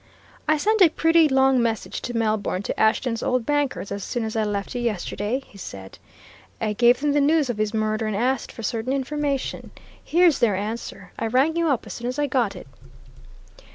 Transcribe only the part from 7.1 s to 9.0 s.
the news of his murder, and asked for certain